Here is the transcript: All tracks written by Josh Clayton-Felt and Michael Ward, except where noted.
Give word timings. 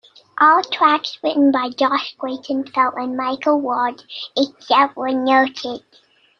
All 0.39 0.63
tracks 0.63 1.19
written 1.21 1.51
by 1.51 1.69
Josh 1.69 2.15
Clayton-Felt 2.17 2.95
and 2.97 3.15
Michael 3.15 3.59
Ward, 3.61 4.01
except 4.35 4.95
where 4.95 5.13
noted. 5.13 5.83